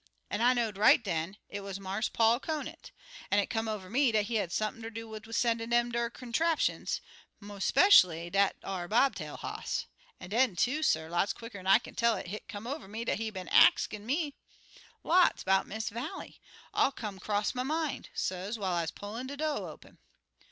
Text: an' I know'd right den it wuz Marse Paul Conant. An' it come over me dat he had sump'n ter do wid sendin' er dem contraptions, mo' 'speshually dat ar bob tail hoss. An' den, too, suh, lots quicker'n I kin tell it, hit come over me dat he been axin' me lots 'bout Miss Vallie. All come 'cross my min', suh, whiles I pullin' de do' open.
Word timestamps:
an' 0.31 0.41
I 0.41 0.53
know'd 0.53 0.79
right 0.79 1.03
den 1.03 1.37
it 1.47 1.61
wuz 1.61 1.73
Marse 1.79 2.09
Paul 2.09 2.39
Conant. 2.39 2.89
An' 3.29 3.37
it 3.37 3.51
come 3.51 3.67
over 3.67 3.87
me 3.87 4.11
dat 4.11 4.25
he 4.25 4.37
had 4.37 4.49
sump'n 4.51 4.81
ter 4.81 4.89
do 4.89 5.07
wid 5.07 5.25
sendin' 5.35 5.71
er 5.71 5.89
dem 5.91 6.09
contraptions, 6.09 7.01
mo' 7.39 7.59
'speshually 7.59 8.31
dat 8.31 8.55
ar 8.63 8.87
bob 8.87 9.13
tail 9.15 9.37
hoss. 9.37 9.85
An' 10.19 10.31
den, 10.31 10.55
too, 10.55 10.81
suh, 10.81 11.07
lots 11.07 11.33
quicker'n 11.33 11.67
I 11.67 11.77
kin 11.77 11.93
tell 11.93 12.15
it, 12.15 12.29
hit 12.29 12.47
come 12.47 12.65
over 12.65 12.87
me 12.87 13.05
dat 13.05 13.19
he 13.19 13.29
been 13.29 13.47
axin' 13.49 14.07
me 14.07 14.33
lots 15.03 15.43
'bout 15.43 15.67
Miss 15.67 15.89
Vallie. 15.89 16.41
All 16.73 16.91
come 16.91 17.19
'cross 17.19 17.53
my 17.53 17.61
min', 17.61 18.05
suh, 18.15 18.51
whiles 18.53 18.91
I 18.91 18.95
pullin' 18.99 19.27
de 19.27 19.37
do' 19.37 19.45
open. 19.67 19.99